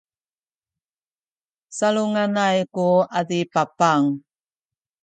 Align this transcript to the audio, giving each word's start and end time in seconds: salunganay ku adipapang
salunganay 1.77 2.59
ku 2.73 2.87
adipapang 3.19 4.01